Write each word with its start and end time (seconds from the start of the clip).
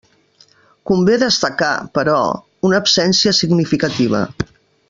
Convé 0.91 1.17
destacar, 1.25 1.69
però, 1.99 2.17
una 2.71 2.83
absència 2.85 3.37
significativa. 3.45 4.27